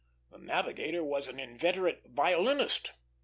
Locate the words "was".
1.03-1.27